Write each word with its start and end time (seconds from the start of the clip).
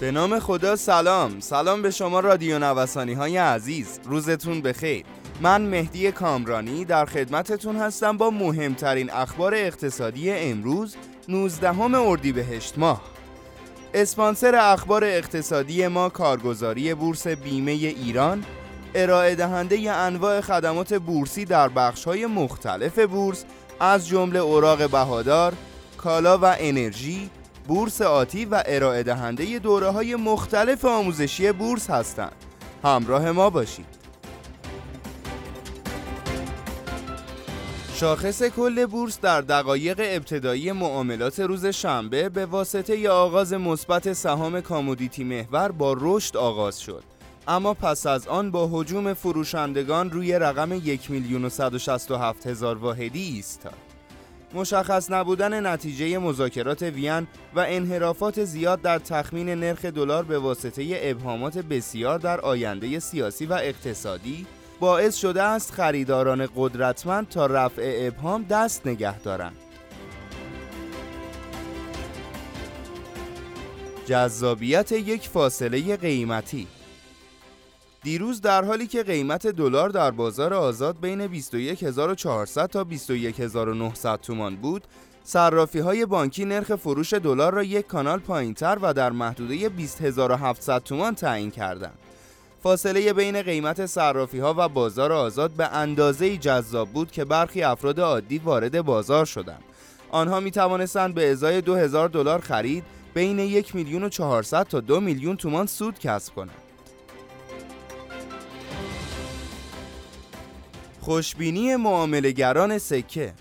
به 0.00 0.10
نام 0.10 0.38
خدا 0.38 0.76
سلام. 0.76 1.40
سلام 1.40 1.82
به 1.82 1.90
شما 1.90 2.20
رادیو 2.20 2.58
نوسانی 2.58 3.12
های 3.12 3.36
عزیز. 3.36 4.00
روزتون 4.04 4.62
بخیر. 4.62 5.04
من 5.40 5.62
مهدی 5.62 6.12
کامرانی 6.12 6.84
در 6.84 7.04
خدمتتون 7.04 7.76
هستم 7.76 8.16
با 8.16 8.30
مهمترین 8.30 9.10
اخبار 9.10 9.54
اقتصادی 9.54 10.30
امروز 10.30 10.96
19 11.28 11.80
اردیبهشت 11.80 12.78
ماه. 12.78 13.02
اسپانسر 13.94 14.54
اخبار 14.54 15.04
اقتصادی 15.04 15.86
ما 15.86 16.08
کارگزاری 16.08 16.94
بورس 16.94 17.26
بیمه 17.26 17.72
ایران 17.72 18.44
ارائه 18.94 19.34
دهنده 19.34 19.90
انواع 19.90 20.40
خدمات 20.40 20.94
بورسی 20.94 21.44
در 21.44 21.70
های 22.06 22.26
مختلف 22.26 22.98
بورس 22.98 23.44
از 23.80 24.08
جمله 24.08 24.38
اوراق 24.38 24.90
بهادار، 24.90 25.52
کالا 25.96 26.38
و 26.38 26.44
انرژی، 26.58 27.30
بورس 27.68 28.02
آتی 28.02 28.44
و 28.44 28.62
ارائه 28.66 29.02
دهنده 29.02 29.58
دوره 29.58 29.90
های 29.90 30.14
مختلف 30.14 30.84
آموزشی 30.84 31.52
بورس 31.52 31.90
هستند. 31.90 32.32
همراه 32.84 33.32
ما 33.32 33.50
باشید. 33.50 33.86
شاخص 37.94 38.42
کل 38.42 38.86
بورس 38.86 39.20
در 39.20 39.40
دقایق 39.40 40.00
ابتدایی 40.04 40.72
معاملات 40.72 41.40
روز 41.40 41.66
شنبه 41.66 42.28
به 42.28 42.46
واسطه 42.46 42.98
ی 42.98 43.08
آغاز 43.08 43.52
مثبت 43.52 44.12
سهام 44.12 44.60
کامودیتی 44.60 45.24
محور 45.24 45.72
با 45.72 45.96
رشد 46.00 46.36
آغاز 46.36 46.80
شد. 46.80 47.02
اما 47.48 47.74
پس 47.74 48.06
از 48.06 48.28
آن 48.28 48.50
با 48.50 48.68
حجوم 48.72 49.14
فروشندگان 49.14 50.10
روی 50.10 50.32
رقم 50.32 50.72
یک 50.72 51.10
میلیون 51.10 51.44
و 51.44 51.48
هزار 52.46 52.76
واحدی 52.76 53.22
ایستاد. 53.22 53.93
مشخص 54.54 55.10
نبودن 55.10 55.66
نتیجه 55.66 56.18
مذاکرات 56.18 56.82
وین 56.82 57.26
و 57.54 57.64
انحرافات 57.68 58.44
زیاد 58.44 58.82
در 58.82 58.98
تخمین 58.98 59.48
نرخ 59.48 59.84
دلار 59.84 60.24
به 60.24 60.38
واسطه 60.38 61.00
ابهامات 61.02 61.58
بسیار 61.58 62.18
در 62.18 62.40
آینده 62.40 62.98
سیاسی 62.98 63.46
و 63.46 63.52
اقتصادی 63.52 64.46
باعث 64.80 65.16
شده 65.16 65.42
است 65.42 65.72
خریداران 65.72 66.48
قدرتمند 66.56 67.28
تا 67.28 67.46
رفع 67.46 67.98
ابهام 67.98 68.42
دست 68.42 68.86
نگه 68.86 69.18
دارند. 69.18 69.56
جذابیت 74.06 74.92
یک 74.92 75.28
فاصله 75.28 75.96
قیمتی 75.96 76.66
دیروز 78.04 78.40
در 78.40 78.64
حالی 78.64 78.86
که 78.86 79.02
قیمت 79.02 79.46
دلار 79.46 79.88
در 79.88 80.10
بازار 80.10 80.54
آزاد 80.54 81.00
بین 81.00 81.20
21400 81.20 82.66
تا 82.66 82.84
21900 82.84 84.20
تومان 84.20 84.56
بود، 84.56 84.84
صرافی 85.24 85.78
های 85.78 86.06
بانکی 86.06 86.44
نرخ 86.44 86.76
فروش 86.76 87.12
دلار 87.12 87.54
را 87.54 87.62
یک 87.62 87.86
کانال 87.86 88.18
پایینتر 88.18 88.78
و 88.82 88.94
در 88.94 89.12
محدوده 89.12 89.68
20700 89.68 90.82
تومان 90.82 91.14
تعیین 91.14 91.50
کردند. 91.50 91.98
فاصله 92.62 93.12
بین 93.12 93.42
قیمت 93.42 93.86
صرافی 93.86 94.38
ها 94.38 94.54
و 94.58 94.68
بازار 94.68 95.12
آزاد 95.12 95.50
به 95.50 95.68
اندازه 95.68 96.36
جذاب 96.36 96.88
بود 96.88 97.10
که 97.10 97.24
برخی 97.24 97.62
افراد 97.62 98.00
عادی 98.00 98.38
وارد 98.38 98.82
بازار 98.82 99.24
شدند. 99.24 99.62
آنها 100.10 100.40
می 100.40 100.50
توانستند 100.50 101.14
به 101.14 101.30
ازای 101.30 101.60
2000 101.60 102.08
دلار 102.08 102.40
خرید 102.40 102.84
بین 103.14 103.38
1 103.38 103.74
میلیون 103.74 104.04
و 104.04 104.08
400 104.08 104.66
تا 104.66 104.80
2 104.80 105.00
میلیون 105.00 105.36
تومان 105.36 105.66
سود 105.66 105.98
کسب 105.98 106.34
کنند. 106.34 106.63
خوشبینی 111.04 111.76
معاملهگران 111.76 112.78
سکه 112.78 113.32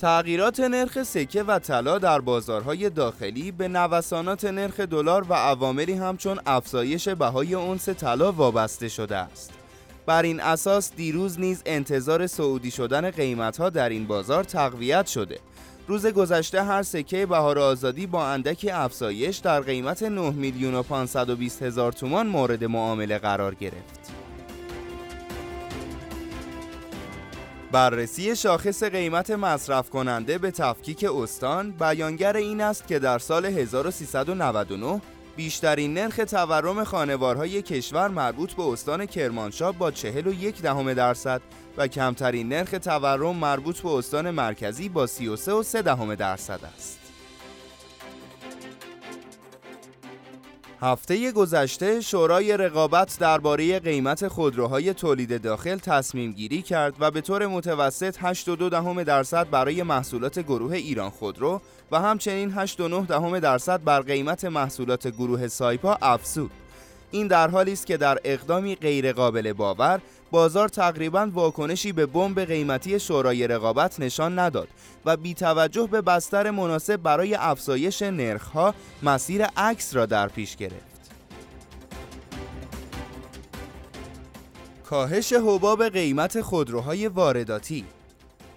تغییرات 0.00 0.60
نرخ 0.60 1.02
سکه 1.02 1.42
و 1.42 1.58
طلا 1.58 1.98
در 1.98 2.20
بازارهای 2.20 2.90
داخلی 2.90 3.52
به 3.52 3.68
نوسانات 3.68 4.44
نرخ 4.44 4.80
دلار 4.80 5.26
و 5.28 5.34
عواملی 5.34 5.92
همچون 5.92 6.40
افزایش 6.46 7.08
بهای 7.08 7.54
اونس 7.54 7.88
طلا 7.88 8.32
وابسته 8.32 8.88
شده 8.88 9.16
است. 9.16 9.52
بر 10.06 10.22
این 10.22 10.40
اساس 10.40 10.92
دیروز 10.96 11.40
نیز 11.40 11.62
انتظار 11.66 12.26
سعودی 12.26 12.70
شدن 12.70 13.10
قیمتها 13.10 13.70
در 13.70 13.88
این 13.88 14.06
بازار 14.06 14.44
تقویت 14.44 15.06
شده. 15.06 15.38
روز 15.88 16.06
گذشته 16.06 16.64
هر 16.64 16.82
سکه 16.82 17.26
بهار 17.26 17.58
آزادی 17.58 18.06
با 18.06 18.26
اندکی 18.26 18.70
افزایش 18.70 19.36
در 19.36 19.60
قیمت 19.60 20.02
9 20.02 20.30
میلیون 20.30 20.74
و 20.74 20.82
520 20.82 21.62
هزار 21.62 21.92
تومان 21.92 22.26
مورد 22.26 22.64
معامله 22.64 23.18
قرار 23.18 23.54
گرفت. 23.54 24.01
بررسی 27.72 28.36
شاخص 28.36 28.82
قیمت 28.82 29.30
مصرف 29.30 29.90
کننده 29.90 30.38
به 30.38 30.50
تفکیک 30.50 31.04
استان 31.04 31.70
بیانگر 31.70 32.36
این 32.36 32.60
است 32.60 32.86
که 32.86 32.98
در 32.98 33.18
سال 33.18 33.46
1399 33.46 35.00
بیشترین 35.36 35.94
نرخ 35.94 36.16
تورم 36.16 36.84
خانوارهای 36.84 37.62
کشور 37.62 38.08
مربوط 38.08 38.52
به 38.52 38.62
استان 38.62 39.06
کرمانشاه 39.06 39.72
با 39.72 39.90
41 39.90 40.62
دهم 40.62 40.94
درصد 40.94 41.40
و 41.76 41.86
کمترین 41.86 42.48
نرخ 42.48 42.70
تورم 42.70 43.36
مربوط 43.36 43.80
به 43.80 43.90
استان 43.90 44.30
مرکزی 44.30 44.88
با 44.88 45.06
33 45.06 45.52
و 45.52 45.62
3 45.62 45.82
دهم 45.82 46.14
درصد 46.14 46.60
است. 46.76 47.01
هفته 50.82 51.32
گذشته 51.32 52.00
شورای 52.00 52.56
رقابت 52.56 53.16
درباره 53.20 53.78
قیمت 53.78 54.28
خودروهای 54.28 54.94
تولید 54.94 55.42
داخل 55.42 55.76
تصمیم 55.76 56.32
گیری 56.32 56.62
کرد 56.62 56.94
و 57.00 57.10
به 57.10 57.20
طور 57.20 57.46
متوسط 57.46 58.34
8.2 58.34 58.48
دهم 58.48 59.02
درصد 59.02 59.50
برای 59.50 59.82
محصولات 59.82 60.38
گروه 60.38 60.72
ایران 60.72 61.10
خودرو 61.10 61.60
و 61.92 62.00
همچنین 62.00 62.66
8.9 62.66 62.78
دهم 63.08 63.38
درصد 63.38 63.84
بر 63.84 64.00
قیمت 64.00 64.44
محصولات 64.44 65.08
گروه 65.08 65.48
سایپا 65.48 65.98
افزود. 66.02 66.50
این 67.12 67.26
در 67.26 67.50
حالی 67.50 67.72
است 67.72 67.86
که 67.86 67.96
در 67.96 68.18
اقدامی 68.24 68.76
غیرقابل 68.76 69.52
باور 69.52 70.00
بازار 70.30 70.68
تقریبا 70.68 71.30
واکنشی 71.32 71.92
به 71.92 72.06
بمب 72.06 72.40
قیمتی 72.40 73.00
شورای 73.00 73.48
رقابت 73.48 74.00
نشان 74.00 74.38
نداد 74.38 74.68
و 75.04 75.16
بی 75.16 75.34
توجه 75.34 75.86
به 75.86 76.00
بستر 76.00 76.50
مناسب 76.50 76.96
برای 76.96 77.34
افزایش 77.34 78.02
نرخها 78.02 78.74
مسیر 79.02 79.44
عکس 79.44 79.96
را 79.96 80.06
در 80.06 80.28
پیش 80.28 80.56
گرفت. 80.56 80.92
کاهش 84.84 85.32
حباب 85.32 85.88
قیمت 85.88 86.40
خودروهای 86.40 87.08
وارداتی 87.08 87.84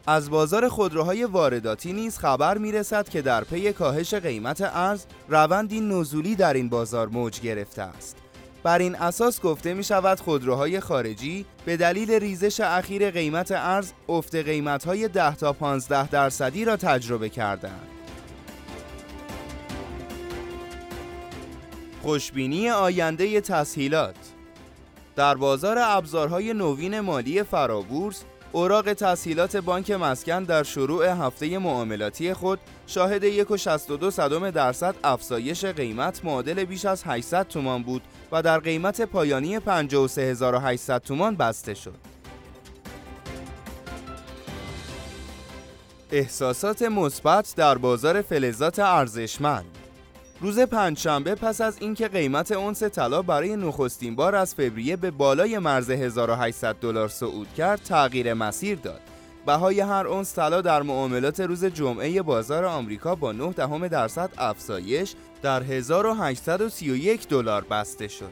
از 0.08 0.30
بازار 0.30 0.70
خودروهای 0.70 1.24
وارداتی 1.24 1.94
نیز 1.94 2.18
خبر 2.18 2.58
می 2.58 2.72
رسد 2.72 3.10
که 3.10 3.22
در 3.22 3.44
پی 3.44 3.74
کاهش 3.74 4.14
قیمت 4.14 4.62
ارز 4.62 5.06
روندی 5.30 5.80
نزولی 5.82 6.36
در 6.36 6.54
این 6.54 6.70
بازار 6.70 7.08
موج 7.08 7.42
گرفته 7.42 7.82
است. 7.82 8.25
بر 8.66 8.80
این 8.80 8.96
اساس 8.96 9.42
گفته 9.42 9.74
می 9.74 9.84
شود 9.84 10.20
خودروهای 10.20 10.80
خارجی 10.80 11.46
به 11.66 11.78
دلیل 11.78 12.12
ریزش 12.12 12.60
اخیر 12.60 13.12
قیمت 13.12 13.52
ارز 13.52 13.92
افت 14.10 14.36
قیمت 14.36 14.86
های 14.86 15.08
10 15.08 15.36
تا 15.36 15.54
15 15.54 16.10
درصدی 16.10 16.66
را 16.66 16.78
تجربه 16.78 17.30
کردند. 17.30 17.88
خوشبینی 22.02 22.70
آینده 22.70 23.42
تسهیلات 23.42 24.16
در 25.16 25.36
بازار 25.36 25.78
ابزارهای 25.80 26.54
نوین 26.54 27.00
مالی 27.00 27.44
فرابورس 27.44 28.24
اوراق 28.56 28.94
تسهیلات 28.94 29.58
بانک 29.58 29.92
مسکن 29.92 30.44
در 30.44 30.64
شروع 30.64 31.08
هفته 31.08 31.58
معاملاتی 31.58 32.34
خود 32.34 32.60
شاهد 32.88 33.46
1.62 33.46 34.52
درصد 34.54 34.96
افزایش 35.04 35.66
قیمت 35.66 36.26
معادل 36.26 36.64
بیش 36.64 36.86
از 36.86 37.04
800 37.06 37.48
تومان 37.48 37.84
بود 37.84 38.02
و 38.32 38.42
در 38.42 38.60
قیمت 38.60 39.02
پایانی 39.02 39.60
53800 39.60 41.02
تومان 41.02 41.36
بسته 41.36 41.74
شد. 41.74 41.96
احساسات 46.12 46.82
مثبت 46.82 47.54
در 47.58 47.78
بازار 47.78 48.22
فلزات 48.22 48.80
ارزشمند 48.80 49.75
روز 50.46 50.60
پنجشنبه 50.60 51.36
پس 51.36 51.62
از 51.62 51.78
اینکه 51.80 52.08
قیمت 52.08 52.52
اونس 52.52 52.84
طلا 52.84 53.22
برای 53.22 53.56
نخستین 53.56 54.16
بار 54.16 54.36
از 54.36 54.56
فوریه 54.56 54.96
به 54.96 55.12
بالای 55.12 55.60
مرز 55.60 55.90
1800 55.90 56.76
دلار 56.76 57.08
صعود 57.08 57.48
کرد، 57.58 57.82
تغییر 57.84 58.34
مسیر 58.34 58.78
داد. 58.78 59.02
بهای 59.46 59.80
هر 59.80 60.08
اونس 60.08 60.36
طلا 60.36 60.62
در 60.62 60.82
معاملات 60.82 61.40
روز 61.40 61.66
جمعه 61.66 62.22
بازار 62.22 62.66
آمریکا 62.66 63.16
با 63.16 63.32
9 63.32 63.52
دهم 63.52 63.88
درصد 63.88 64.30
افزایش 64.38 65.14
در 65.42 65.64
1831 65.64 67.28
دلار 67.28 67.64
بسته 67.64 68.08
شد. 68.08 68.32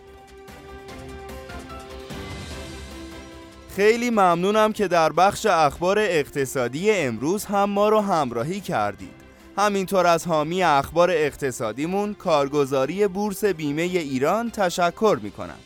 خیلی 3.76 4.10
ممنونم 4.10 4.74
که 4.74 4.88
در 4.88 5.12
بخش 5.12 5.46
اخبار 5.46 6.00
اقتصادی 6.00 6.92
امروز 6.92 7.46
هم 7.46 7.70
ما 7.70 7.90
رو 7.90 8.00
همراهی 8.00 8.60
کردید. 8.60 9.23
همینطور 9.58 10.08
از 10.08 10.28
حامی 10.28 10.64
اخبار 10.64 11.12
اقتصادیمون 11.12 12.14
کارگزاری 12.14 13.08
بورس 13.08 13.46
بیمه 13.46 13.82
ایران 13.82 14.52
تشکر 14.52 15.20
می‌کنم 15.22 15.58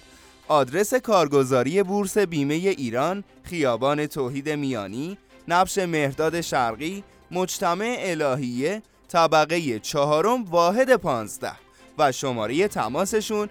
آدرس 0.47 0.93
کارگزاری 0.93 1.83
بورس 1.83 2.17
بیمه 2.17 2.53
ایران 2.53 3.23
خیابان 3.43 4.05
توحید 4.05 4.49
میانی 4.49 5.17
نبش 5.47 5.77
مهرداد 5.77 6.41
شرقی 6.41 7.03
مجتمع 7.31 7.95
الهیه 7.99 8.81
طبقه 9.07 9.79
چهارم 9.79 10.43
واحد 10.43 10.95
پانزده 10.95 11.51
و 11.97 12.11
شماره 12.11 12.67
تماسشون 12.67 13.49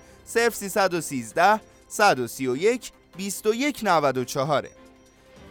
0313 0.50 1.60
131 1.88 2.92
2194 3.18 4.68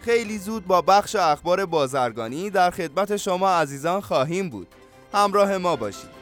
خیلی 0.05 0.37
زود 0.37 0.67
با 0.67 0.81
بخش 0.81 1.15
اخبار 1.15 1.65
بازرگانی 1.65 2.49
در 2.49 2.71
خدمت 2.71 3.17
شما 3.17 3.49
عزیزان 3.49 4.01
خواهیم 4.01 4.49
بود. 4.49 4.67
همراه 5.13 5.57
ما 5.57 5.75
باشید. 5.75 6.14